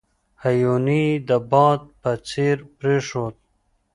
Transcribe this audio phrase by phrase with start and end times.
[0.43, 3.35] هیوني یې د باد په څېر پرېښود.